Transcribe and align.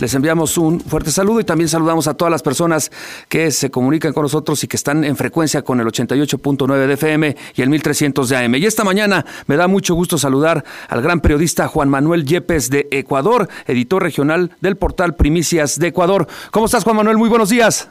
Les 0.00 0.14
enviamos 0.14 0.56
un 0.56 0.80
fuerte 0.80 1.10
saludo 1.10 1.40
y 1.40 1.44
también 1.44 1.68
saludamos 1.68 2.08
a 2.08 2.14
todas 2.14 2.32
las 2.32 2.42
personas 2.42 2.90
que 3.28 3.50
se 3.50 3.70
comunican 3.70 4.14
con 4.14 4.22
nosotros 4.22 4.64
y 4.64 4.66
que 4.66 4.76
están 4.76 5.04
en 5.04 5.14
frecuencia 5.14 5.60
con 5.60 5.78
el 5.78 5.86
88.9 5.86 6.86
de 6.86 6.94
FM 6.94 7.36
y 7.54 7.60
el 7.60 7.68
1300 7.68 8.26
de 8.30 8.36
AM. 8.38 8.54
Y 8.54 8.64
esta 8.64 8.82
mañana 8.82 9.26
me 9.46 9.56
da 9.56 9.68
mucho 9.68 9.94
gusto 9.94 10.16
saludar 10.16 10.64
al 10.88 11.02
gran 11.02 11.20
periodista 11.20 11.68
Juan 11.68 11.90
Manuel 11.90 12.24
Yepes 12.24 12.70
de 12.70 12.88
Ecuador, 12.90 13.50
editor 13.66 14.02
regional 14.02 14.52
del 14.62 14.76
portal 14.76 15.16
Primicias 15.16 15.78
de 15.78 15.88
Ecuador. 15.88 16.26
¿Cómo 16.50 16.64
estás, 16.64 16.82
Juan 16.82 16.96
Manuel? 16.96 17.18
Muy 17.18 17.28
buenos 17.28 17.50
días. 17.50 17.90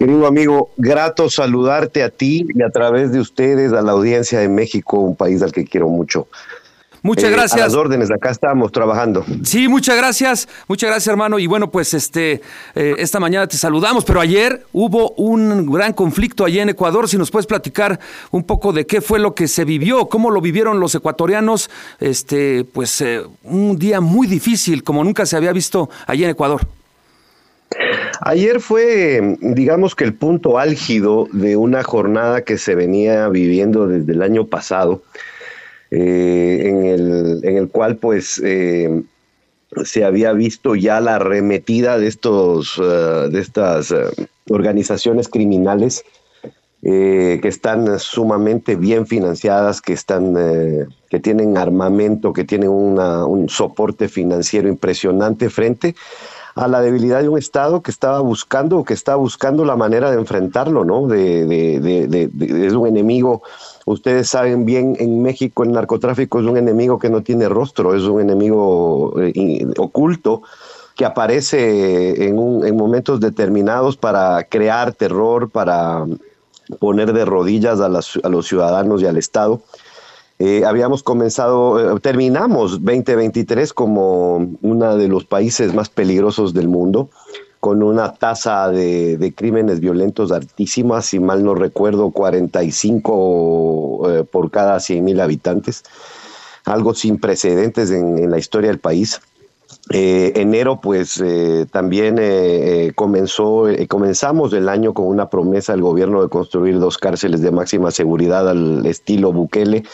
Querido 0.00 0.26
amigo, 0.26 0.70
grato 0.76 1.30
saludarte 1.30 2.02
a 2.02 2.10
ti 2.10 2.44
y 2.52 2.62
a 2.64 2.70
través 2.70 3.12
de 3.12 3.20
ustedes 3.20 3.72
a 3.72 3.82
la 3.82 3.92
audiencia 3.92 4.40
de 4.40 4.48
México, 4.48 4.98
un 4.98 5.14
país 5.14 5.42
al 5.42 5.52
que 5.52 5.64
quiero 5.64 5.88
mucho. 5.88 6.26
Muchas 7.04 7.30
gracias. 7.30 7.58
Eh, 7.58 7.62
a 7.62 7.66
las 7.66 7.74
órdenes, 7.74 8.10
acá 8.10 8.30
estamos 8.30 8.72
trabajando. 8.72 9.26
Sí, 9.42 9.68
muchas 9.68 9.94
gracias, 9.94 10.48
muchas 10.66 10.88
gracias 10.88 11.08
hermano. 11.08 11.38
Y 11.38 11.46
bueno, 11.46 11.70
pues 11.70 11.92
este, 11.92 12.40
eh, 12.74 12.94
esta 12.96 13.20
mañana 13.20 13.46
te 13.46 13.58
saludamos, 13.58 14.06
pero 14.06 14.22
ayer 14.22 14.64
hubo 14.72 15.10
un 15.10 15.70
gran 15.70 15.92
conflicto 15.92 16.46
allí 16.46 16.60
en 16.60 16.70
Ecuador. 16.70 17.06
Si 17.06 17.18
nos 17.18 17.30
puedes 17.30 17.46
platicar 17.46 18.00
un 18.30 18.44
poco 18.44 18.72
de 18.72 18.86
qué 18.86 19.02
fue 19.02 19.18
lo 19.18 19.34
que 19.34 19.48
se 19.48 19.66
vivió, 19.66 20.06
cómo 20.06 20.30
lo 20.30 20.40
vivieron 20.40 20.80
los 20.80 20.94
ecuatorianos, 20.94 21.68
este, 22.00 22.64
pues 22.64 22.98
eh, 23.02 23.20
un 23.42 23.78
día 23.78 24.00
muy 24.00 24.26
difícil, 24.26 24.82
como 24.82 25.04
nunca 25.04 25.26
se 25.26 25.36
había 25.36 25.52
visto 25.52 25.90
allí 26.06 26.24
en 26.24 26.30
Ecuador. 26.30 26.62
Ayer 28.22 28.60
fue, 28.60 29.36
digamos 29.42 29.94
que 29.94 30.04
el 30.04 30.14
punto 30.14 30.58
álgido 30.58 31.28
de 31.32 31.56
una 31.56 31.82
jornada 31.82 32.40
que 32.40 32.56
se 32.56 32.74
venía 32.74 33.28
viviendo 33.28 33.88
desde 33.88 34.12
el 34.12 34.22
año 34.22 34.46
pasado, 34.46 35.02
eh, 35.90 36.62
en, 36.64 36.86
el, 36.86 37.40
en, 37.44 37.56
el, 37.56 37.68
cual 37.68 37.96
pues 37.96 38.40
eh, 38.44 39.02
se 39.84 40.04
había 40.04 40.32
visto 40.32 40.74
ya 40.74 41.00
la 41.00 41.16
arremetida 41.16 41.98
de, 41.98 42.06
estos, 42.06 42.78
uh, 42.78 43.28
de 43.30 43.40
estas 43.40 43.90
uh, 43.90 44.10
organizaciones 44.50 45.28
criminales 45.28 46.04
eh, 46.82 47.38
que 47.40 47.48
están 47.48 47.98
sumamente 47.98 48.76
bien 48.76 49.06
financiadas, 49.06 49.80
que, 49.80 49.94
están, 49.94 50.34
que 51.08 51.18
tienen 51.18 51.56
armamento, 51.56 52.34
que 52.34 52.44
tienen 52.44 52.68
un 52.68 53.48
soporte 53.48 54.08
financiero 54.08 54.68
impresionante 54.68 55.48
frente 55.48 55.94
a 56.54 56.68
la 56.68 56.80
debilidad 56.80 57.20
de 57.20 57.28
un 57.28 57.38
Estado 57.38 57.82
que 57.82 57.90
estaba 57.90 58.20
buscando 58.20 58.84
que 58.84 58.94
está 58.94 59.16
buscando 59.16 59.64
la 59.64 59.76
manera 59.76 60.10
de 60.10 60.18
enfrentarlo, 60.18 60.84
¿no? 60.84 61.06
De, 61.06 61.46
de, 61.46 62.06
de, 62.06 62.66
es 62.66 62.72
un 62.74 62.86
enemigo, 62.86 63.42
ustedes 63.84 64.28
saben 64.28 64.64
bien, 64.64 64.96
en 64.98 65.22
México 65.22 65.64
el 65.64 65.72
narcotráfico 65.72 66.40
es 66.40 66.46
un 66.46 66.56
enemigo 66.56 66.98
que 66.98 67.10
no 67.10 67.22
tiene 67.22 67.48
rostro, 67.48 67.94
es 67.94 68.02
un 68.02 68.20
enemigo 68.20 69.14
eh, 69.20 69.66
oculto 69.78 70.42
que 70.96 71.04
aparece 71.04 72.26
en, 72.26 72.38
un, 72.38 72.66
en 72.66 72.76
momentos 72.76 73.20
determinados 73.20 73.96
para 73.96 74.44
crear 74.44 74.92
terror, 74.92 75.50
para 75.50 76.04
poner 76.78 77.12
de 77.12 77.24
rodillas 77.24 77.80
a, 77.80 77.88
las, 77.88 78.18
a 78.22 78.28
los 78.28 78.46
ciudadanos 78.46 79.02
y 79.02 79.06
al 79.06 79.16
Estado. 79.16 79.60
Eh, 80.38 80.64
habíamos 80.64 81.02
comenzado, 81.02 81.96
eh, 81.96 82.00
terminamos 82.00 82.72
2023 82.72 83.72
como 83.72 84.48
uno 84.62 84.96
de 84.96 85.08
los 85.08 85.24
países 85.24 85.72
más 85.74 85.88
peligrosos 85.88 86.52
del 86.54 86.68
mundo, 86.68 87.08
con 87.64 87.82
una 87.82 88.12
tasa 88.12 88.68
de, 88.68 89.32
crímenes 89.34 89.80
violentos 89.80 90.32
altísima, 90.32 91.00
si 91.00 91.18
mal 91.18 91.42
no 91.42 91.54
recuerdo, 91.54 92.10
45 92.10 94.02
eh, 94.06 94.24
por 94.30 94.50
cada 94.50 94.78
100 94.78 95.02
mil 95.02 95.18
habitantes, 95.18 95.82
algo 96.66 96.92
sin 96.92 97.18
precedentes 97.18 97.90
en, 97.90 98.30
la 98.30 98.36
historia 98.36 98.68
del 98.68 98.80
país. 98.80 99.18
enero, 99.88 100.78
pues 100.82 101.24
también 101.70 102.20
comenzó, 102.96 103.64
comenzamos 103.88 104.52
el 104.52 104.68
año 104.68 104.92
con 104.92 105.06
una 105.06 105.30
promesa 105.30 105.72
del 105.72 105.80
gobierno 105.80 106.20
de 106.22 106.28
construir 106.28 106.78
dos 106.78 106.98
cárceles 106.98 107.40
de 107.40 107.50
máxima 107.50 107.90
seguridad 107.90 108.46
al 108.46 108.84
estilo 108.84 109.32
Bukele, 109.32 109.84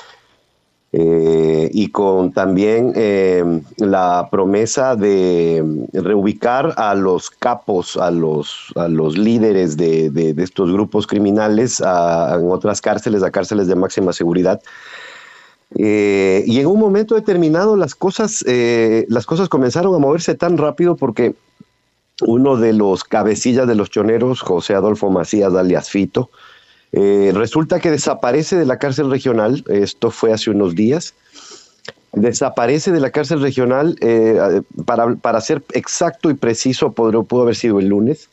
eh, 0.92 1.70
y 1.72 1.90
con 1.90 2.32
también 2.32 2.92
eh, 2.96 3.44
la 3.76 4.26
promesa 4.28 4.96
de 4.96 5.64
reubicar 5.92 6.74
a 6.76 6.96
los 6.96 7.30
capos, 7.30 7.96
a 7.96 8.10
los, 8.10 8.72
a 8.74 8.88
los 8.88 9.16
líderes 9.16 9.76
de, 9.76 10.10
de, 10.10 10.34
estos 10.42 10.72
grupos 10.72 11.06
criminales 11.06 11.80
a, 11.80 12.34
en 12.40 12.50
otras 12.50 12.80
cárceles, 12.80 13.22
a 13.22 13.30
cárceles 13.30 13.68
de 13.68 13.76
máxima 13.76 14.12
seguridad. 14.12 14.60
Eh, 15.78 16.42
y 16.46 16.58
en 16.58 16.66
un 16.66 16.80
momento 16.80 17.14
determinado 17.14 17.76
las 17.76 17.94
cosas, 17.94 18.44
las 18.44 19.26
cosas 19.26 19.48
comenzaron 19.48 19.94
a 19.94 19.98
moverse 19.98 20.34
tan 20.34 20.58
rápido 20.58 20.96
porque 20.96 21.36
uno 22.22 22.56
de 22.56 22.72
los 22.72 23.04
cabecillas 23.04 23.68
de 23.68 23.76
los 23.76 23.90
choneros, 23.90 24.40
José 24.40 24.74
Adolfo 24.74 25.08
Macías 25.08 25.54
alias 25.54 25.88
Fito, 25.88 26.30
eh, 26.92 27.30
resulta 27.34 27.78
que 27.78 27.90
desaparece 27.90 28.56
de 28.56 28.66
la 28.66 28.78
cárcel 28.78 29.10
regional, 29.10 29.64
esto 29.68 30.10
fue 30.10 30.32
hace 30.32 30.50
unos 30.50 30.74
días, 30.74 31.14
desaparece 32.12 32.90
de 32.90 33.00
la 33.00 33.10
cárcel 33.10 33.40
regional, 33.40 33.96
eh, 34.00 34.62
para, 34.84 35.14
para, 35.14 35.40
ser 35.40 35.62
exacto 35.72 36.30
y 36.30 36.34
preciso, 36.34 36.92
pudo, 36.92 37.22
pudo 37.22 37.42
haber 37.42 37.54
sido 37.54 37.78
el 37.78 37.86
lunes. 37.86 38.28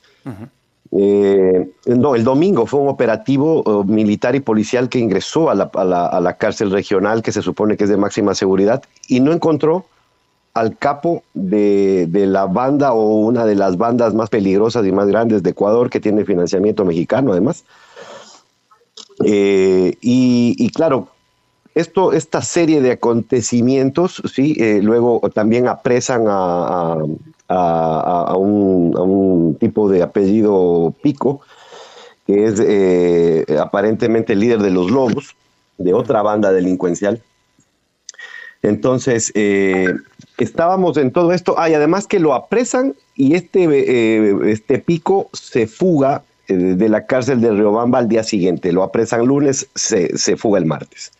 Eh, 0.91 1.69
no, 1.85 2.15
el 2.15 2.23
domingo 2.23 2.65
fue 2.65 2.79
un 2.79 2.87
operativo 2.87 3.83
militar 3.83 4.35
y 4.35 4.39
policial 4.39 4.89
que 4.89 4.99
ingresó 4.99 5.49
a 5.49 5.55
la, 5.55 5.69
a, 5.73 5.83
la, 5.83 6.07
a 6.07 6.19
la, 6.19 6.33
cárcel 6.37 6.71
regional, 6.71 7.21
que 7.21 7.31
se 7.31 7.41
supone 7.41 7.77
que 7.77 7.83
es 7.83 7.89
de 7.89 7.97
máxima 7.97 8.33
seguridad, 8.33 8.83
y 9.07 9.19
no 9.19 9.31
encontró 9.31 9.85
al 10.55 10.75
capo 10.75 11.23
de, 11.35 12.07
de, 12.09 12.25
la 12.25 12.45
banda 12.45 12.93
o 12.93 13.17
una 13.17 13.45
de 13.45 13.53
las 13.53 13.77
bandas 13.77 14.15
más 14.15 14.29
peligrosas 14.29 14.83
y 14.87 14.91
más 14.91 15.07
grandes 15.07 15.43
de 15.43 15.51
Ecuador, 15.51 15.91
que 15.91 15.99
tiene 15.99 16.25
financiamiento 16.25 16.83
mexicano 16.83 17.31
además. 17.31 17.63
Eh, 19.23 19.97
y, 20.01 20.69
claro, 20.71 21.09
esto, 21.75 22.13
esta 22.13 22.41
serie 22.41 22.81
de 22.81 22.91
acontecimientos, 22.91 24.21
sí, 24.33 24.55
eh, 24.59 24.79
luego 24.81 25.21
también 25.33 25.67
apresan 25.67 26.25
a, 26.27 26.97
un, 28.35 29.57
tipo 29.59 29.89
de 29.89 30.03
apellido 30.03 30.93
Pico, 31.01 31.41
que 32.25 32.45
es 32.45 32.59
eh, 32.59 33.45
aparentemente 33.59 34.33
el 34.33 34.39
líder 34.39 34.61
de 34.61 34.71
los 34.71 34.91
Lobos, 34.91 35.35
de 35.77 35.93
otra 35.93 36.21
banda 36.21 36.51
delincuencial. 36.51 37.21
Entonces, 38.63 39.31
estábamos 40.37 40.97
en 40.97 41.11
todo 41.11 41.31
esto. 41.31 41.59
Hay 41.59 41.73
además 41.75 42.07
que 42.07 42.19
lo 42.19 42.33
apresan 42.33 42.95
y 43.15 43.35
este, 43.35 44.51
este 44.51 44.79
Pico 44.79 45.29
se 45.31 45.67
fuga 45.67 46.23
de 46.47 46.89
la 46.89 47.05
cárcel 47.05 47.41
de 47.41 47.51
Riobamba 47.51 47.99
al 47.99 48.07
día 48.07 48.23
siguiente. 48.23 48.71
Lo 48.71 48.83
apresan 48.83 49.25
lunes, 49.25 49.69
se, 49.75 50.17
se 50.17 50.37
fuga 50.37 50.59
el 50.59 50.65
martes. 50.65 51.11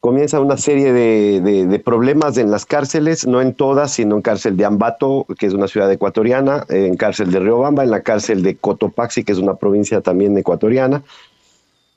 Comienza 0.00 0.38
una 0.38 0.58
serie 0.58 0.92
de, 0.92 1.40
de, 1.66 1.78
problemas 1.78 2.36
en 2.36 2.50
las 2.50 2.66
cárceles, 2.66 3.26
no 3.26 3.40
en 3.40 3.54
todas, 3.54 3.92
sino 3.92 4.16
en 4.16 4.20
cárcel 4.20 4.54
de 4.54 4.66
Ambato, 4.66 5.26
que 5.38 5.46
es 5.46 5.54
una 5.54 5.66
ciudad 5.66 5.90
ecuatoriana, 5.90 6.66
en 6.68 6.96
cárcel 6.96 7.30
de 7.30 7.40
Riobamba, 7.40 7.84
en 7.84 7.90
la 7.90 8.02
cárcel 8.02 8.42
de 8.42 8.54
Cotopaxi, 8.56 9.24
que 9.24 9.32
es 9.32 9.38
una 9.38 9.54
provincia 9.54 10.02
también 10.02 10.36
ecuatoriana, 10.36 11.02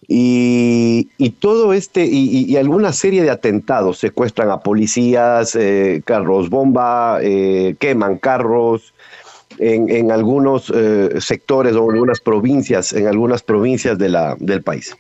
y, 0.08 1.10
y, 1.18 1.32
todo 1.32 1.74
este, 1.74 2.06
y, 2.06 2.46
y, 2.46 2.56
alguna 2.56 2.94
serie 2.94 3.24
de 3.24 3.30
atentados, 3.30 3.98
secuestran 3.98 4.50
a 4.52 4.62
policías, 4.62 5.54
eh, 5.56 6.02
carros 6.06 6.50
bomba, 6.50 7.20
eh, 7.22 7.76
queman 7.78 8.18
carros, 8.18 8.94
en, 9.60 10.12
algunos 10.12 10.72
eh, 10.74 11.10
sectores 11.20 11.76
o 11.76 11.84
en 11.90 11.96
algunas 11.96 12.20
provincias, 12.20 12.94
en 12.94 13.08
algunas 13.08 13.44
provincias 13.44 13.98
del 13.98 14.64
país. 14.64 14.96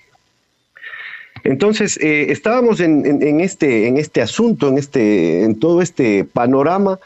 Entonces, 1.43 1.97
eh, 2.01 2.27
estábamos 2.29 2.79
en, 2.79 3.39
este, 3.39 3.87
en 3.87 3.97
este 3.97 4.21
asunto, 4.21 4.67
en, 4.67 4.77
este, 4.77 5.43
en 5.43 5.59
todo 5.59 5.81
este 5.81 6.25
panorama, 6.25 6.99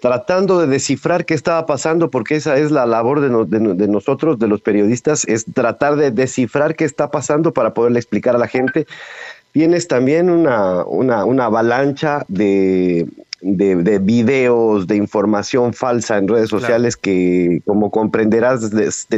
tratando 0.00 0.60
de 0.60 0.66
descifrar 0.66 1.24
qué 1.24 1.34
estaba 1.34 1.66
pasando, 1.66 2.10
porque 2.10 2.36
esa 2.36 2.56
es 2.58 2.70
la 2.70 2.86
labor 2.86 3.20
de, 3.20 3.88
nosotros, 3.88 4.38
de 4.38 4.48
los 4.48 4.60
periodistas, 4.60 5.26
es 5.26 5.44
tratar 5.52 5.96
de 5.96 6.10
descifrar 6.10 6.76
qué 6.76 6.84
está 6.84 7.10
pasando 7.10 7.52
para 7.52 7.74
poderle 7.74 7.98
explicar 7.98 8.34
a 8.34 8.38
la 8.38 8.48
gente. 8.48 8.86
Tienes 9.52 9.88
también 9.88 10.30
una, 10.30 10.84
una 10.84 11.44
avalancha 11.44 12.24
de, 12.28 13.06
de, 13.44 13.98
videos, 13.98 14.86
de 14.86 14.96
información 14.96 15.74
falsa 15.74 16.16
en 16.16 16.28
redes 16.28 16.48
sociales 16.48 16.96
que, 16.96 17.60
como 17.66 17.90
comprenderás, 17.90 18.70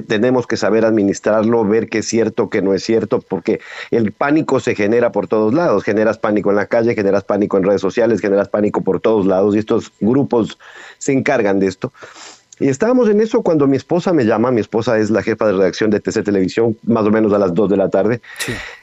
tenemos 0.08 0.48
que 0.48 0.56
saber 0.56 0.84
administrarlo, 0.84 1.64
ver 1.64 1.88
qué 1.88 1.98
es 1.98 2.08
cierto, 2.08 2.50
qué 2.50 2.60
no 2.60 2.74
es 2.74 2.82
cierto, 2.82 3.20
porque 3.20 3.60
el 3.92 4.10
pánico 4.10 4.58
se 4.58 4.74
genera 4.74 5.12
por 5.12 5.28
todos 5.28 5.54
lados. 5.54 5.84
Generas 5.84 6.18
pánico 6.18 6.50
en 6.50 6.56
la 6.56 6.66
calle, 6.66 6.96
generas 6.96 7.22
pánico 7.22 7.56
en 7.56 7.62
redes 7.62 7.80
sociales, 7.80 8.20
generas 8.20 8.48
pánico 8.48 8.80
por 8.82 9.00
todos 9.00 9.26
lados 9.26 9.54
y 9.54 9.60
estos 9.60 9.92
grupos 10.00 10.58
se 10.98 11.12
encargan 11.12 11.60
de 11.60 11.68
esto. 11.68 11.92
Y 12.58 12.68
estábamos 12.68 13.08
en 13.08 13.20
eso 13.20 13.42
cuando 13.42 13.68
mi 13.68 13.76
esposa 13.76 14.12
me 14.12 14.24
llama, 14.24 14.50
mi 14.50 14.60
esposa 14.60 14.98
es 14.98 15.10
la 15.10 15.22
jefa 15.22 15.46
de 15.46 15.52
redacción 15.52 15.90
de 15.90 16.00
TC 16.00 16.24
Televisión, 16.24 16.76
más 16.84 17.04
o 17.04 17.10
menos 17.10 17.32
a 17.32 17.38
las 17.38 17.54
2 17.54 17.70
de 17.70 17.76
la 17.76 17.90
tarde, 17.90 18.22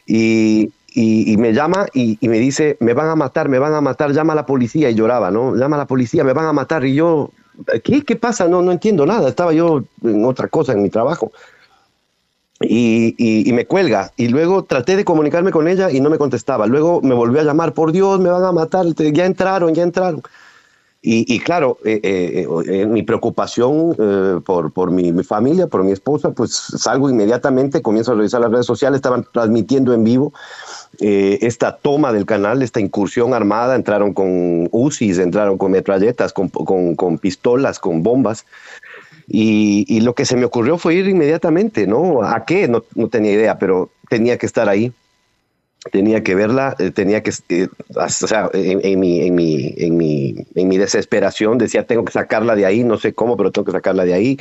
y, 0.05 0.71
y, 0.95 1.37
me 1.37 1.53
llama 1.53 1.87
y, 1.93 2.17
me 2.21 2.39
dice, 2.39 2.77
me 2.79 2.93
van 2.93 3.09
a 3.09 3.15
matar, 3.15 3.49
me 3.49 3.59
van 3.59 3.73
a 3.73 3.81
matar, 3.81 4.11
llama 4.11 4.33
a 4.33 4.35
la 4.35 4.45
policía 4.45 4.89
y 4.89 4.95
lloraba, 4.95 5.31
¿no? 5.31 5.55
Llama 5.55 5.75
a 5.75 5.79
la 5.79 5.87
policía, 5.87 6.23
me 6.23 6.33
van 6.33 6.45
a 6.45 6.53
matar 6.53 6.85
y 6.85 6.93
yo, 6.93 7.31
¿qué, 7.83 8.03
qué 8.03 8.15
pasa? 8.15 8.47
No, 8.47 8.61
no 8.61 8.71
entiendo 8.71 9.05
nada, 9.05 9.29
estaba 9.29 9.53
yo 9.53 9.83
en 10.03 10.23
otra 10.25 10.47
cosa, 10.47 10.73
en 10.73 10.83
mi 10.83 10.89
trabajo. 10.89 11.31
Y, 12.61 13.51
me 13.53 13.65
cuelga. 13.65 14.11
Y 14.15 14.29
luego 14.29 14.63
traté 14.63 14.95
de 14.95 15.03
comunicarme 15.03 15.51
con 15.51 15.67
ella 15.67 15.91
y 15.91 15.99
no 15.99 16.09
me 16.09 16.17
contestaba. 16.17 16.67
Luego 16.67 17.01
me 17.01 17.13
volvió 17.13 17.41
a 17.41 17.43
llamar, 17.43 17.73
por 17.73 17.91
Dios, 17.91 18.19
me 18.19 18.29
van 18.29 18.43
a 18.43 18.51
matar, 18.51 18.85
ya 18.85 19.25
entraron, 19.25 19.73
ya 19.73 19.83
entraron. 19.83 20.21
Y, 21.05 21.37
claro, 21.39 21.79
eh, 21.83 21.99
eh, 22.01 22.47
eh, 22.65 22.85
mi 22.85 23.03
preocupación 23.03 23.93
por, 24.45 24.71
por 24.71 24.89
mi, 24.89 25.11
familia, 25.21 25.67
por 25.67 25.83
mi 25.83 25.91
esposa, 25.91 26.31
pues 26.31 26.53
salgo 26.53 27.09
inmediatamente, 27.09 27.81
comienzo 27.81 28.13
a 28.13 28.15
revisar 28.15 28.39
las 28.39 28.49
redes 28.49 28.65
sociales, 28.65 28.99
estaban 28.99 29.27
transmitiendo 29.33 29.93
en 29.93 30.05
vivo 30.05 30.31
esta 30.99 31.75
toma 31.75 32.13
del 32.13 32.25
canal, 32.25 32.61
esta 32.61 32.79
incursión 32.79 33.33
armada, 33.33 33.75
entraron 33.75 34.13
con 34.13 34.69
UCIs, 34.71 35.17
entraron 35.17 35.57
con 35.57 35.71
metralletas, 35.71 36.31
con, 36.31 36.47
con, 36.47 36.95
con 36.95 37.17
pistolas, 37.17 37.79
con 37.79 38.01
bombas. 38.01 38.45
Y, 39.27 39.99
lo 40.01 40.15
que 40.15 40.23
se 40.23 40.37
me 40.37 40.45
ocurrió 40.45 40.77
fue 40.77 40.95
ir 40.95 41.09
inmediatamente, 41.09 41.85
¿no? 41.85 42.23
¿A 42.23 42.45
qué? 42.45 42.69
No, 42.69 42.85
no 42.95 43.09
tenía 43.09 43.33
idea, 43.33 43.59
pero 43.59 43.89
tenía 44.07 44.37
que 44.37 44.45
estar 44.45 44.69
ahí 44.69 44.93
tenía 45.91 46.23
que 46.23 46.35
verla, 46.35 46.75
eh, 46.79 46.91
tenía 46.91 47.21
que, 47.23 47.31
eh, 47.49 47.67
o 47.95 48.09
sea, 48.09 48.49
en, 48.53 48.99
mi, 48.99 49.21
en, 49.21 49.35
mi, 49.35 49.73
en, 49.77 49.97
mi, 49.97 50.35
en 50.55 50.67
mi 50.67 50.77
desesperación 50.77 51.57
decía, 51.57 51.85
tengo 51.85 52.05
que 52.05 52.13
sacarla 52.13 52.55
de 52.55 52.65
ahí, 52.65 52.83
no 52.83 52.97
sé 52.97 53.13
cómo, 53.13 53.35
pero 53.37 53.51
tengo 53.51 53.65
que 53.65 53.71
sacarla 53.71 54.05
de 54.05 54.13
ahí. 54.13 54.37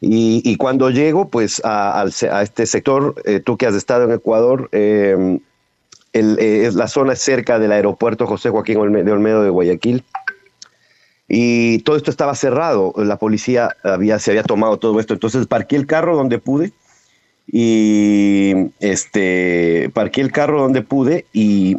Y, 0.00 0.42
y 0.44 0.56
cuando 0.56 0.90
llego, 0.90 1.28
pues, 1.28 1.60
a, 1.64 2.02
a 2.02 2.42
este 2.42 2.66
sector, 2.66 3.14
eh, 3.24 3.40
tú 3.40 3.56
que 3.56 3.66
has 3.66 3.74
estado 3.74 4.04
en 4.04 4.12
Ecuador, 4.12 4.68
eh, 4.72 5.38
el, 6.12 6.76
la 6.76 6.88
zona 6.88 7.12
es 7.12 7.20
cerca 7.20 7.58
del 7.58 7.72
aeropuerto 7.72 8.26
José 8.26 8.50
Joaquín 8.50 8.92
de 8.92 9.12
Olmedo 9.12 9.42
de 9.42 9.50
Guayaquil. 9.50 10.04
Y 11.28 11.78
todo 11.80 11.96
esto 11.96 12.10
estaba 12.10 12.34
cerrado, 12.34 12.92
la 12.96 13.16
policía 13.16 13.76
había, 13.84 14.18
se 14.18 14.32
había 14.32 14.42
tomado 14.42 14.78
todo 14.78 14.98
esto. 14.98 15.14
Entonces 15.14 15.46
parqué 15.46 15.76
el 15.76 15.86
carro 15.86 16.16
donde 16.16 16.40
pude 16.40 16.72
y 17.52 18.54
este 18.78 19.90
parqué 19.92 20.20
el 20.20 20.30
carro 20.30 20.60
donde 20.62 20.82
pude 20.82 21.26
y 21.32 21.76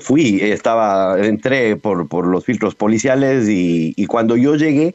fui, 0.00 0.40
estaba, 0.42 1.18
entré 1.24 1.76
por, 1.76 2.08
por 2.08 2.26
los 2.26 2.44
filtros 2.44 2.74
policiales 2.74 3.46
y, 3.48 4.06
cuando 4.06 4.36
yo 4.36 4.56
llegué, 4.56 4.94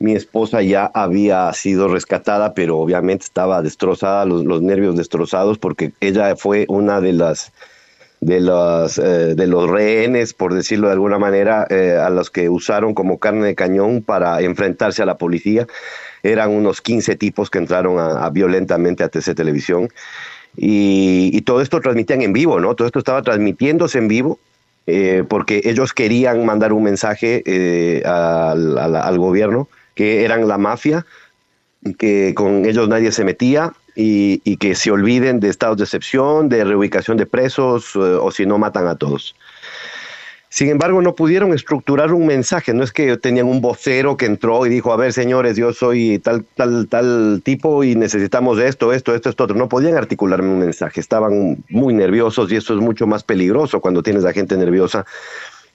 mi 0.00 0.12
esposa 0.12 0.62
ya 0.62 0.90
había 0.94 1.52
sido 1.52 1.88
rescatada, 1.88 2.54
pero 2.54 2.78
obviamente 2.78 3.24
estaba 3.24 3.62
destrozada, 3.62 4.24
los, 4.24 4.44
los 4.44 4.60
nervios 4.60 4.96
destrozados, 4.96 5.58
porque 5.58 5.92
ella 6.00 6.36
fue 6.36 6.66
una 6.68 7.00
de 7.00 7.12
las 7.12 7.52
de 8.24 8.40
los, 8.40 8.98
eh, 8.98 9.34
de 9.34 9.46
los 9.46 9.68
rehenes, 9.68 10.32
por 10.32 10.54
decirlo 10.54 10.86
de 10.86 10.94
alguna 10.94 11.18
manera, 11.18 11.66
eh, 11.68 11.98
a 12.02 12.08
los 12.08 12.30
que 12.30 12.48
usaron 12.48 12.94
como 12.94 13.18
carne 13.18 13.46
de 13.46 13.54
cañón 13.54 14.02
para 14.02 14.40
enfrentarse 14.40 15.02
a 15.02 15.06
la 15.06 15.18
policía 15.18 15.66
eran 16.22 16.50
unos 16.50 16.80
15 16.80 17.16
tipos 17.16 17.50
que 17.50 17.58
entraron 17.58 17.98
a, 17.98 18.30
violentamente 18.30 19.04
a 19.04 19.10
TC 19.10 19.34
Televisión. 19.34 19.90
Y, 20.56 21.42
todo 21.42 21.60
esto 21.60 21.80
transmitían 21.80 22.22
en 22.22 22.32
vivo, 22.32 22.58
¿no? 22.60 22.74
Todo 22.74 22.86
esto 22.86 23.00
estaba 23.00 23.20
transmitiéndose 23.20 23.98
en 23.98 24.08
vivo 24.08 24.38
eh, 24.86 25.24
porque 25.28 25.60
ellos 25.64 25.92
querían 25.92 26.46
mandar 26.46 26.72
un 26.72 26.84
mensaje 26.84 27.42
eh, 27.44 28.02
al, 28.06 28.78
al, 28.78 29.18
gobierno 29.18 29.68
que 29.94 30.24
eran 30.24 30.48
la 30.48 30.56
mafia, 30.56 31.04
que 31.98 32.32
con 32.34 32.64
ellos 32.64 32.88
nadie 32.88 33.12
se 33.12 33.24
metía 33.24 33.74
y, 33.94 34.56
que 34.56 34.74
se 34.74 34.90
olviden 34.90 35.40
de 35.40 35.48
estados 35.48 35.76
de 35.76 35.84
excepción, 35.84 36.48
de 36.48 36.64
reubicación 36.64 37.16
de 37.16 37.26
presos 37.26 37.94
eh, 37.94 37.98
o 37.98 38.30
si 38.30 38.46
no 38.46 38.58
matan 38.58 38.86
a 38.86 38.96
todos. 38.96 39.34
Sin 40.48 40.68
embargo, 40.68 41.02
no 41.02 41.16
pudieron 41.16 41.52
estructurar 41.52 42.12
un 42.12 42.26
mensaje. 42.26 42.72
No 42.74 42.84
es 42.84 42.92
que 42.92 43.16
tenían 43.16 43.48
un 43.48 43.60
vocero 43.60 44.16
que 44.16 44.26
entró 44.26 44.64
y 44.66 44.68
dijo, 44.68 44.92
a 44.92 44.96
ver, 44.96 45.12
señores, 45.12 45.56
yo 45.56 45.72
soy 45.72 46.20
tal, 46.20 46.44
tal, 46.54 46.86
tal 46.86 47.42
tipo 47.44 47.82
y 47.82 47.96
necesitamos 47.96 48.60
esto, 48.60 48.92
esto, 48.92 49.16
esto, 49.16 49.30
esto. 49.30 49.48
No 49.48 49.68
podían 49.68 49.96
articularme 49.96 50.50
un 50.50 50.60
mensaje. 50.60 51.00
Estaban 51.00 51.64
muy 51.70 51.92
nerviosos 51.92 52.52
y 52.52 52.56
eso 52.56 52.72
es 52.72 52.80
mucho 52.80 53.04
más 53.04 53.24
peligroso 53.24 53.80
cuando 53.80 54.04
tienes 54.04 54.24
a 54.24 54.32
gente 54.32 54.56
nerviosa 54.56 55.04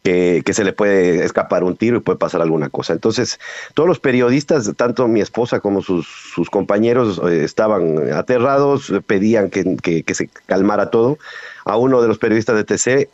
que, 0.04 0.54
se 0.54 0.63
le 0.63 0.74
puede 0.74 1.25
escapar 1.25 1.63
un 1.63 1.75
tiro 1.75 1.98
y 1.98 2.01
puede 2.01 2.18
pasar 2.18 2.42
alguna 2.42 2.69
cosa. 2.69 2.94
Entonces, 2.94 3.40
todos 3.74 3.88
los 3.88 4.00
periodistas, 4.00 4.72
tanto 4.75 5.07
mi 5.07 5.22
esposa 5.22 5.60
como 5.60 5.81
sus, 5.81 6.07
compañeros, 6.50 7.22
eh, 7.30 7.44
estaban 7.44 8.12
aterrados, 8.13 8.94
pedían 9.06 9.50
que, 9.50 10.04
se 10.13 10.30
calmara 10.46 10.90
todo. 10.90 11.18
A 11.66 11.78
uno 11.78 12.01
de 12.01 12.07
los 12.07 12.18
periodistas 12.18 12.56
de 12.56 12.63
TC 12.63 13.10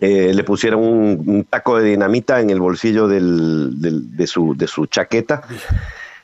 eh, 0.00 0.34
le 0.34 0.44
pusieron 0.44 0.82
un, 0.82 1.46
taco 1.48 1.78
de 1.78 1.90
dinamita 1.90 2.40
en 2.40 2.50
el 2.50 2.60
bolsillo 2.60 3.08
de, 3.08 4.26
su, 4.26 4.86
chaqueta. 4.86 5.42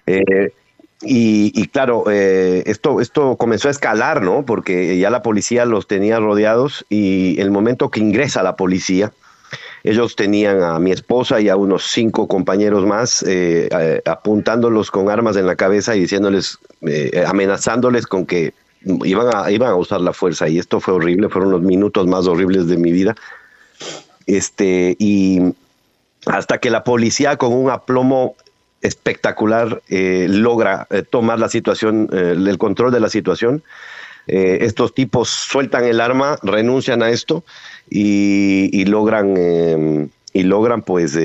Eh, 0.06 0.52
y, 1.00 1.69
claro, 1.69 2.11
esto, 2.11 3.00
esto 3.00 3.37
comenzó 3.37 3.69
a 3.69 3.70
escalar, 3.70 4.20
¿no? 4.23 4.44
Porque 4.44 4.99
ya 4.99 5.11
la 5.11 5.23
policía 5.23 5.64
los 5.64 5.87
tenía 5.87 6.19
rodeados 6.19 6.85
y 6.88 7.40
el 7.40 7.50
momento 7.50 7.90
que 7.90 8.00
ingresa 8.00 8.43
la 8.43 8.56
policía, 8.56 9.12
ellos 9.84 10.16
tenían 10.16 10.62
a 10.62 10.78
mi 10.78 10.92
esposa 10.92 11.40
y 11.40 11.48
a 11.48 11.56
unos 11.56 11.84
cinco 11.84 12.28
compañeros 12.28 12.84
más 12.84 13.25
apuntándolos 14.04 14.90
con 14.90 15.10
armas 15.10 15.36
en 15.36 15.46
la 15.46 15.56
cabeza 15.56 15.96
y 15.96 16.00
diciéndoles, 16.00 16.58
amenazándoles 17.26 18.06
con 18.06 18.26
que 18.26 18.52
iban 19.04 19.30
a, 19.34 19.50
iban 19.50 19.70
a 19.70 19.75
usar 19.76 20.00
la 20.00 20.12
fuerza. 20.12 20.48
Y 20.48 20.58
esto 20.58 20.80
fue 20.80 20.94
horrible, 20.94 21.28
fueron 21.28 21.50
los 21.50 21.62
minutos 21.62 22.06
más 22.06 22.26
horribles 22.26 22.66
de 22.66 22.76
mi 22.76 22.92
vida. 22.92 23.14
Este, 24.26 24.96
y 24.98 25.40
hasta 26.26 26.58
que 26.58 26.70
la 26.70 26.84
policía 26.84 27.36
con 27.36 27.52
un 27.52 27.70
aplomo 27.70 28.36
espectacular 28.82 29.82
eh, 29.88 30.26
logra 30.28 30.86
eh, 30.90 31.02
tomar 31.02 31.38
la 31.38 31.48
situación, 31.48 32.08
eh, 32.12 32.34
el 32.36 32.58
control 32.58 32.92
de 32.92 33.00
la 33.00 33.08
situación. 33.08 33.62
Estos 34.28 34.94
tipos 34.94 35.28
sueltan 35.28 35.84
el 35.84 36.00
arma, 36.00 36.38
renuncian 36.42 37.02
a 37.02 37.10
esto 37.10 37.44
y, 37.90 38.84
logran 38.84 40.10
y 40.32 40.42
logran 40.42 40.82
pues 40.82 41.19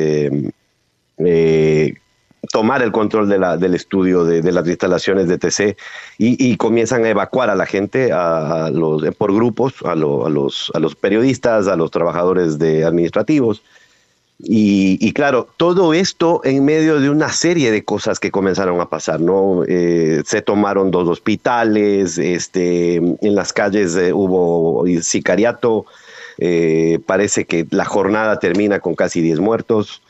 tomar 2.52 2.82
el 2.82 2.92
control 2.92 3.30
del 3.30 3.74
estudio 3.74 4.26
de, 4.26 4.52
las 4.52 4.68
instalaciones 4.68 5.28
de 5.28 5.38
TC 5.38 5.78
y, 6.18 6.56
comienzan 6.58 7.06
a 7.06 7.10
evacuar 7.10 7.50
a 7.50 7.56
la 7.56 7.66
gente 7.66 8.12
a, 8.12 8.70
los, 8.72 9.04
por 9.16 9.34
grupos, 9.34 9.76
a, 9.86 9.96
los, 9.96 10.72
a 10.74 10.80
los 10.80 10.96
periodistas, 10.96 11.68
a 11.68 11.76
los 11.76 11.92
trabajadores 11.92 12.60
de 12.60 12.84
administrativos. 12.84 13.64
Y, 14.46 15.14
claro, 15.14 15.48
todo 15.56 15.94
esto 15.94 16.42
en 16.44 16.66
medio 16.66 17.00
de 17.00 17.10
una 17.10 17.32
serie 17.32 17.72
de 17.72 17.86
cosas 17.86 18.20
que 18.20 18.30
comenzaron 18.30 18.82
a 18.82 18.90
pasar, 18.90 19.22
¿no? 19.22 19.64
Eh, 19.66 20.22
se 20.26 20.42
tomaron 20.42 20.92
dos 20.92 21.08
hospitales, 21.08 22.18
este, 22.18 22.96
en 22.96 23.36
las 23.36 23.54
calles 23.54 23.96
eh, 23.96 24.12
hubo 24.12 24.86
sicariato, 25.02 25.86
eh, 26.40 27.00
parece 27.06 27.46
que 27.46 27.66
la 27.70 27.86
jornada 27.86 28.40
termina 28.40 28.82
con 28.82 28.96
casi 28.96 29.22
10 29.22 29.40
muertos. 29.40 30.02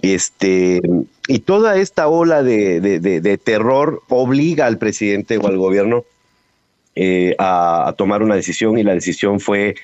Este, 0.00 0.80
y 1.28 1.40
toda 1.40 1.76
esta 1.76 2.08
ola 2.08 2.42
de, 2.42 3.40
terror 3.44 4.02
obliga 4.08 4.64
al 4.64 4.78
presidente 4.78 5.36
o 5.36 5.46
al 5.46 5.58
gobierno 5.58 6.04
a, 7.38 7.94
tomar 7.98 8.22
una 8.22 8.34
decisión 8.34 8.78
y 8.78 8.82
la 8.82 8.94
decisión 8.94 9.40
fue 9.40 9.74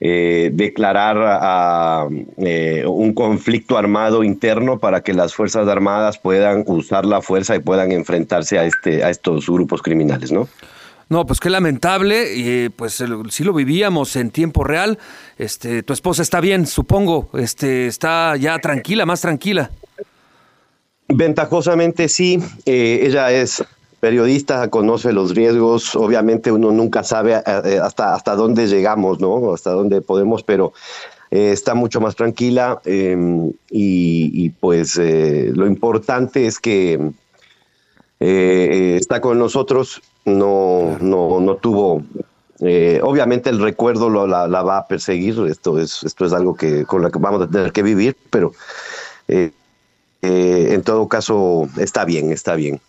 eh, 0.00 0.50
declarar 0.52 1.16
a, 1.20 2.08
eh, 2.38 2.84
un 2.86 3.14
conflicto 3.14 3.78
armado 3.78 4.24
interno 4.24 4.78
para 4.78 5.02
que 5.02 5.14
las 5.14 5.34
Fuerzas 5.34 5.68
Armadas 5.68 6.18
puedan 6.18 6.64
usar 6.66 7.06
la 7.06 7.22
fuerza 7.22 7.56
y 7.56 7.60
puedan 7.60 7.92
enfrentarse 7.92 8.58
a, 8.58 8.64
este, 8.64 9.04
a 9.04 9.10
estos 9.10 9.48
grupos 9.48 9.82
criminales, 9.82 10.32
¿no? 10.32 10.48
No, 11.08 11.26
pues 11.26 11.38
qué 11.38 11.50
lamentable, 11.50 12.34
y 12.34 12.70
pues 12.70 13.02
sí 13.30 13.44
lo 13.44 13.52
vivíamos 13.52 14.16
en 14.16 14.30
tiempo 14.30 14.64
real. 14.64 14.98
Este, 15.38 15.82
tu 15.82 15.92
esposa 15.92 16.22
está 16.22 16.40
bien, 16.40 16.66
supongo, 16.66 17.28
este, 17.34 17.86
está 17.86 18.36
ya 18.36 18.58
tranquila, 18.58 19.04
más 19.04 19.20
tranquila. 19.20 19.70
Ventajosamente 21.08 22.08
sí, 22.08 22.42
eh, 22.64 23.00
ella 23.02 23.30
es 23.30 23.62
periodista, 24.04 24.68
conoce 24.68 25.14
los 25.14 25.34
riesgos, 25.34 25.96
obviamente 25.96 26.52
uno 26.52 26.70
nunca 26.70 27.02
sabe 27.02 27.32
eh, 27.36 27.78
hasta, 27.82 28.14
hasta 28.14 28.36
dónde 28.36 28.66
llegamos, 28.66 29.18
¿no? 29.18 29.54
Hasta 29.54 29.70
dónde 29.70 30.02
podemos, 30.02 30.42
pero 30.42 30.74
eh, 31.30 31.52
está 31.52 31.74
mucho 31.74 32.02
más 32.02 32.14
tranquila 32.14 32.82
em, 32.84 33.50
y, 33.70 34.50
pues 34.60 34.98
lo 34.98 35.66
importante 35.66 36.46
es 36.46 36.60
que 36.60 37.12
está 38.20 39.22
con 39.22 39.38
nosotros, 39.38 40.02
no, 40.26 40.98
no, 41.00 41.40
no 41.40 41.56
tuvo 41.56 42.02
obviamente 43.00 43.48
el 43.48 43.58
recuerdo 43.58 44.10
la, 44.26 44.46
la, 44.46 44.62
va 44.62 44.76
a 44.76 44.86
perseguir, 44.86 45.38
esto 45.48 45.78
es, 45.78 46.02
esto 46.02 46.26
es 46.26 46.34
algo 46.34 46.54
que, 46.54 46.84
con 46.84 47.00
lo 47.00 47.10
que 47.10 47.18
vamos 47.18 47.40
a 47.40 47.48
tener 47.48 47.72
que 47.72 47.82
vivir, 47.82 48.18
pero 48.28 48.52
eh, 49.28 49.52
en 50.20 50.82
todo 50.82 51.08
caso 51.08 51.70
está 51.78 52.04
bien, 52.04 52.32
está 52.32 52.54
bien. 52.54 52.82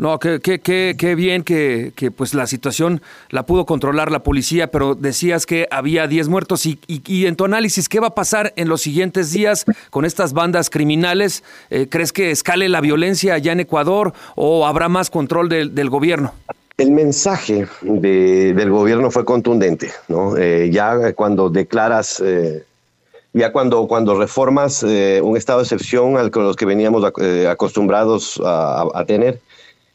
No, 0.00 0.18
qué, 0.18 0.40
qué, 0.40 0.60
qué, 0.60 0.94
qué 0.96 1.14
bien 1.14 1.44
que, 1.44 1.92
que, 1.94 2.10
pues 2.10 2.32
la 2.32 2.46
situación 2.46 3.02
la 3.28 3.44
pudo 3.44 3.66
controlar 3.66 4.10
la 4.10 4.20
policía, 4.22 4.70
pero 4.70 4.94
decías 4.94 5.44
que 5.44 5.68
había 5.70 6.06
10 6.06 6.28
muertos 6.28 6.64
y, 6.64 6.80
y, 6.86 7.26
en 7.26 7.36
tu 7.36 7.44
análisis, 7.44 7.86
¿qué 7.86 8.00
va 8.00 8.06
a 8.06 8.14
pasar 8.14 8.54
en 8.56 8.70
los 8.70 8.80
siguientes 8.80 9.30
días 9.30 9.66
con 9.90 10.06
estas 10.06 10.32
bandas 10.32 10.70
criminales? 10.70 11.44
Eh, 11.68 11.86
¿Crees 11.90 12.14
que 12.14 12.30
escale 12.30 12.70
la 12.70 12.80
violencia 12.80 13.34
allá 13.34 13.52
en 13.52 13.60
Ecuador 13.60 14.14
o 14.36 14.66
habrá 14.66 14.88
más 14.88 15.10
control 15.10 15.50
del, 15.50 15.74
del 15.74 15.90
gobierno? 15.90 16.32
El 16.78 16.92
mensaje 16.92 17.66
de, 17.82 18.54
del 18.54 18.70
gobierno 18.70 19.10
fue 19.10 19.26
contundente, 19.26 19.92
¿no? 20.08 20.34
Eh, 20.38 20.70
ya 20.72 21.12
cuando 21.12 21.50
declaras... 21.50 22.22
Eh, 22.24 22.64
ya 23.32 23.52
cuando, 23.52 23.86
cuando 23.86 24.18
reformas 24.18 24.82
un 24.82 25.36
estado 25.36 25.60
de 25.60 25.62
excepción 25.62 26.16
al 26.16 26.32
con 26.32 26.42
los 26.42 26.56
que 26.56 26.66
veníamos 26.66 27.04
acostumbrados 27.48 28.42
a 28.44 29.04
tener, 29.06 29.38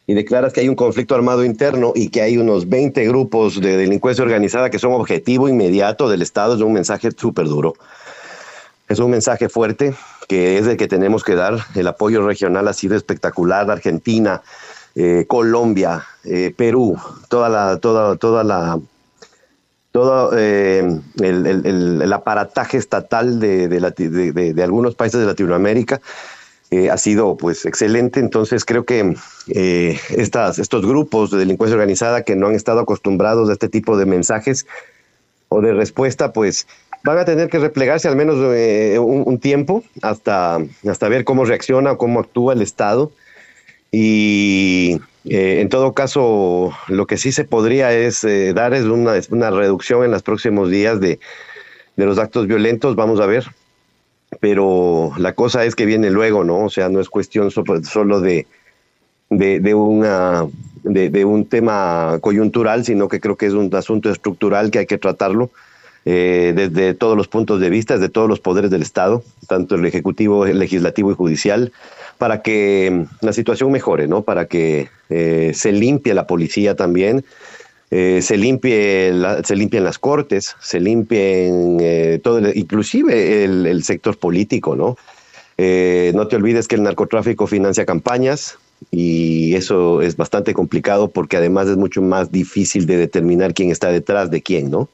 y 0.07 0.13
declaras 0.13 0.53
que 0.53 0.62
hay 0.62 0.69
un 0.69 0.75
conflicto 0.75 1.15
armado 1.15 1.43
interno 1.43 1.91
y 1.95 2.09
que 2.09 2.21
hay 2.21 2.38
unos 2.38 2.69
20 2.69 3.05
grupos 3.07 3.59
de 3.59 3.77
delincuencia 3.77 4.24
organizada 4.24 4.69
que 4.69 4.79
son 4.79 4.93
objetivo 4.93 5.50
inmediato 5.50 6.09
del 6.09 6.21
Estado, 6.21 6.55
es 6.55 6.62
un 6.62 6.74
mensaje 6.74 7.09
súper 7.12 7.47
duro. 7.47 7.74
Es 8.88 9.00
un 9.00 9.09
mensaje 9.09 9.50
fuerte 9.50 9.95
que 10.27 10.59
es 10.59 10.67
el 10.67 10.77
que 10.77 10.88
tenemos 10.88 11.24
que 11.24 11.35
dar. 11.35 11.57
El 11.74 11.88
apoyo 11.88 12.25
regional 12.25 12.67
ha 12.67 12.74
sido 12.74 12.95
espectacular. 12.95 13.69
Argentina, 13.69 14.43
eh, 14.95 15.25
Colombia, 15.27 16.05
eh, 16.24 16.53
Perú, 16.55 16.97
toda 17.27 17.50
la, 17.50 17.77
toda, 17.79 18.15
toda 18.15 18.43
la, 18.43 18.79
todo 19.91 20.31
eh, 20.38 21.00
el, 21.21 21.47
el, 21.47 22.01
el, 22.01 22.13
aparataje 22.13 22.77
estatal 22.77 23.39
de, 23.39 23.67
de, 23.67 23.79
de, 23.79 24.53
de, 24.53 24.63
algunos 24.63 24.93
países 24.93 25.19
de 25.19 25.25
Latinoamérica 25.25 26.01
eh, 26.75 26.89
ha 26.89 26.98
sido 26.98 27.38
pues 27.38 27.65
excelente. 27.65 28.20
Entonces 28.20 28.65
creo 28.65 28.86
que 28.86 29.15
eh, 29.48 30.00
estas, 30.10 30.60
estos 30.60 30.86
grupos 30.86 31.32
de 31.32 31.38
delincuencia 31.38 31.75
organizada 31.75 32.24
que 32.24 32.36
no 32.36 32.48
han 32.48 32.55
estado 32.55 32.82
acostumbrados 32.82 33.50
a 33.50 33.53
este 33.53 33.70
tipo 33.70 33.98
de 33.98 34.05
mensajes 34.05 34.67
o 35.48 35.62
de 35.62 35.74
respuesta, 35.74 36.34
pues 36.34 36.67
van 37.03 37.17
a 37.17 37.25
tener 37.25 37.50
que 37.50 37.60
replegarse 37.60 38.08
al 38.08 38.15
menos 38.15 38.36
eh, 38.41 38.98
un, 39.00 39.39
tiempo 39.39 39.84
hasta, 40.01 40.60
hasta 40.88 41.08
ver 41.08 41.24
cómo 41.24 41.46
reacciona 41.46 41.94
o 41.94 41.98
cómo 41.98 42.20
actúa 42.20 42.53
el 42.53 42.62
Estado. 42.62 43.12
Y 43.91 45.00
en 45.24 45.70
todo 45.70 45.94
caso, 45.94 46.74
lo 46.89 47.08
que 47.08 47.15
sí 47.15 47.32
se 47.32 47.46
podría 47.46 47.94
es 47.94 48.27
dar 48.53 48.74
es 48.74 48.84
una, 48.84 49.13
una 49.29 49.51
reducción 49.51 50.03
en 50.03 50.12
los 50.12 50.22
próximos 50.22 50.70
días 50.70 51.00
de, 51.00 51.20
de 51.96 52.05
los 52.05 52.17
actos 52.17 52.48
violentos. 52.48 52.98
Vamos 52.98 53.22
a 53.22 53.25
ver 53.25 53.46
pero 54.39 55.11
la 55.17 55.33
cosa 55.33 55.65
es 55.65 55.75
que 55.75 55.85
viene 55.85 56.09
luego, 56.09 56.43
¿no? 56.43 56.65
O 56.65 56.69
sea, 56.69 56.89
no 56.89 56.99
es 56.99 57.09
cuestión 57.09 57.51
solo 57.51 58.21
de, 58.21 58.47
de, 59.29 59.73
una, 59.73 60.45
de, 60.83 61.25
un 61.25 61.45
tema 61.45 62.19
coyuntural, 62.21 62.85
sino 62.85 63.07
que 63.07 63.19
creo 63.19 63.37
que 63.37 63.47
es 63.47 63.53
un 63.53 63.73
asunto 63.75 64.09
estructural 64.09 64.71
que 64.71 64.79
hay 64.79 64.85
que 64.85 64.97
tratarlo 64.97 65.49
eh, 66.05 66.53
desde 66.55 66.93
todos 66.93 67.17
los 67.17 67.27
puntos 67.27 67.59
de 67.59 67.69
vista, 67.69 67.95
desde 67.95 68.09
todos 68.09 68.29
los 68.29 68.39
poderes 68.39 68.69
del 68.69 68.83
Estado, 68.83 69.23
tanto 69.47 69.75
el 69.75 69.85
Ejecutivo, 69.85 70.45
el 70.45 70.59
Legislativo 70.59 71.11
y 71.11 71.15
Judicial, 71.15 71.71
para 72.17 72.41
que 72.41 73.05
la 73.21 73.33
situación 73.33 73.71
mejore, 73.71 74.07
¿no? 74.07 74.21
Para 74.21 74.45
que 74.45 74.89
eh, 75.09 75.51
se 75.55 75.71
limpie 75.71 76.13
la 76.13 76.27
policía 76.27 76.75
también, 76.75 77.25
eh, 77.97 78.21
se 78.21 78.35
limpie 78.35 79.13
se 79.45 79.55
limpien 79.55 79.85
las 79.85 79.99
cortes, 79.99 80.57
se 80.59 80.81
limpien 80.81 81.77
eh, 81.79 82.19
todo, 82.21 82.41
inclusive 82.53 83.45
el, 83.45 83.83
sector 83.85 84.17
político, 84.17 84.75
¿no? 84.75 84.97
Eh, 85.57 86.11
no 86.13 86.27
te 86.27 86.35
olvides 86.35 86.67
que 86.67 86.75
el 86.75 86.83
narcotráfico 86.83 87.47
financia 87.47 87.85
campañas 87.85 88.57
y 88.91 89.55
eso 89.55 90.01
es 90.01 90.17
bastante 90.17 90.53
complicado 90.53 91.07
porque 91.07 91.37
además 91.37 91.69
es 91.69 91.77
mucho 91.77 92.01
más 92.01 92.33
difícil 92.33 92.85
de 92.85 92.97
determinar 92.97 93.53
quién 93.53 93.71
está 93.71 93.87
detrás 93.87 94.29
de 94.29 94.41
quién, 94.41 94.69
¿no? 94.69 94.89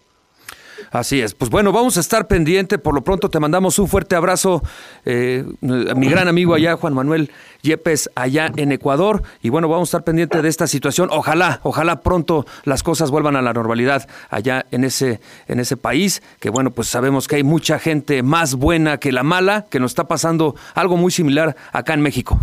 Así 0.91 1.21
es. 1.21 1.33
Pues 1.33 1.49
bueno, 1.49 1.71
vamos 1.71 1.95
a 1.95 2.01
estar 2.01 2.27
pendiente. 2.27 2.77
Por 2.77 2.93
lo 2.93 3.01
pronto 3.01 3.29
te 3.29 3.39
mandamos 3.39 3.79
un 3.79 3.87
fuerte 3.87 4.15
abrazo 4.15 4.61
eh, 5.05 5.45
a 5.61 5.95
mi 5.95 6.09
gran 6.09 6.27
amigo 6.27 6.53
allá, 6.53 6.75
Juan 6.75 6.93
Manuel 6.93 7.31
Yepes, 7.61 8.09
allá 8.13 8.51
en 8.57 8.73
Ecuador. 8.73 9.23
Y 9.41 9.49
bueno, 9.49 9.69
vamos 9.69 9.87
a 9.87 9.89
estar 9.89 10.03
pendiente 10.03 10.41
de 10.41 10.49
esta 10.49 10.67
situación. 10.67 11.07
Ojalá, 11.11 11.61
ojalá 11.63 12.01
pronto 12.01 12.45
las 12.65 12.83
cosas 12.83 13.09
vuelvan 13.09 13.37
a 13.37 13.41
la 13.41 13.53
normalidad 13.53 14.07
allá 14.29 14.65
en 14.71 14.83
ese, 14.83 15.21
en 15.47 15.61
ese 15.61 15.77
país. 15.77 16.21
Que 16.41 16.49
bueno, 16.49 16.71
pues 16.71 16.89
sabemos 16.89 17.29
que 17.29 17.37
hay 17.37 17.43
mucha 17.43 17.79
gente 17.79 18.21
más 18.21 18.55
buena 18.55 18.97
que 18.97 19.13
la 19.13 19.23
mala, 19.23 19.67
que 19.69 19.79
nos 19.79 19.91
está 19.91 20.09
pasando 20.09 20.55
algo 20.75 20.97
muy 20.97 21.11
similar 21.11 21.55
acá 21.71 21.93
en 21.93 22.01
México. 22.01 22.37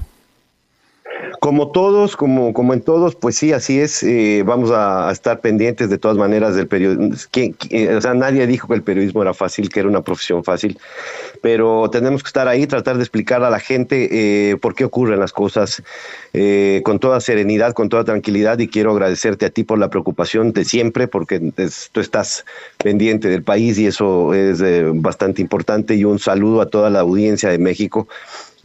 Como 1.40 1.70
todos, 1.70 2.16
como, 2.16 2.52
como 2.52 2.74
en 2.74 2.80
todos, 2.80 3.14
pues 3.14 3.36
sí, 3.36 3.52
así 3.52 3.78
es. 3.78 4.02
Eh, 4.02 4.42
vamos 4.44 4.70
a, 4.72 5.10
estar 5.12 5.40
pendientes 5.40 5.88
de 5.88 5.96
todas 5.96 6.16
maneras 6.16 6.56
del 6.56 6.66
periodismo. 6.66 7.14
O 7.14 8.00
sea, 8.00 8.14
nadie 8.14 8.46
dijo 8.46 8.66
que 8.66 8.74
el 8.74 8.82
periodismo 8.82 9.22
era 9.22 9.34
fácil, 9.34 9.68
que 9.68 9.80
era 9.80 9.88
una 9.88 10.02
profesión 10.02 10.42
fácil, 10.42 10.78
pero 11.40 11.90
tenemos 11.90 12.22
que 12.22 12.28
estar 12.28 12.48
ahí, 12.48 12.66
tratar 12.66 12.96
de 12.96 13.02
explicar 13.02 13.44
a 13.44 13.50
la 13.50 13.60
gente 13.60 14.08
eh, 14.50 14.56
por 14.56 14.74
qué 14.74 14.84
ocurren 14.84 15.20
las 15.20 15.32
cosas 15.32 15.82
eh, 16.32 16.82
con 16.84 16.98
toda 16.98 17.20
serenidad, 17.20 17.72
con 17.72 17.88
toda 17.88 18.04
tranquilidad. 18.04 18.58
Y 18.58 18.66
quiero 18.66 18.90
agradecerte 18.92 19.46
a 19.46 19.50
ti 19.50 19.62
por 19.62 19.78
la 19.78 19.90
preocupación 19.90 20.52
de 20.52 20.64
siempre, 20.64 21.06
porque 21.06 21.40
tú 21.92 22.00
estás 22.00 22.44
pendiente 22.78 23.28
del 23.28 23.44
país 23.44 23.78
y 23.78 23.86
eso 23.86 24.34
es 24.34 24.60
bastante 24.94 25.40
importante. 25.40 25.94
Y 25.94 26.04
un 26.04 26.18
saludo 26.18 26.60
a 26.62 26.66
toda 26.66 26.90
la 26.90 27.00
audiencia 27.00 27.48
de 27.50 27.58
México 27.58 28.08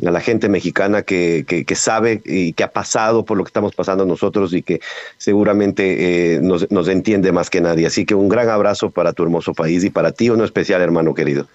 a 0.08 0.12
la 0.12 0.22
gente 0.22 0.50
mexicana 0.50 1.02
que, 1.02 1.46
que, 1.48 1.76
sabe 1.76 2.22
y 2.26 2.54
que 2.54 2.64
ha 2.64 2.72
pasado 2.72 3.26
por 3.26 3.38
lo 3.38 3.44
que 3.44 3.50
estamos 3.50 3.76
pasando 3.76 4.06
nosotros 4.06 4.54
y 4.54 4.62
que 4.62 4.82
seguramente 5.18 6.36
eh, 6.36 6.40
nos, 6.42 6.70
nos, 6.72 6.88
entiende 6.88 7.32
más 7.32 7.50
que 7.50 7.62
nadie. 7.62 7.86
Así 7.86 8.06
que 8.06 8.16
un 8.16 8.30
gran 8.30 8.50
abrazo 8.50 8.90
para 8.92 9.14
tu 9.14 9.24
hermoso 9.24 9.54
país 9.54 9.84
y 9.84 9.90
para 9.90 10.12
ti, 10.12 10.30
uno 10.30 10.44
especial, 10.44 10.82
hermano 10.82 11.14
querido. 11.14 11.48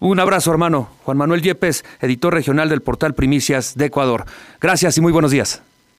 Un 0.00 0.20
abrazo, 0.20 0.50
hermano. 0.52 0.90
Juan 1.04 1.16
Manuel 1.16 1.42
Yepes, 1.42 1.84
editor 2.00 2.32
regional 2.32 2.68
del 2.68 2.82
portal 2.82 3.14
Primicias 3.14 3.76
de 3.76 3.86
Ecuador. 3.86 4.24
Gracias 4.60 4.96
y 4.96 5.00
muy 5.00 5.12
buenos 5.12 5.30
días. 5.30 5.62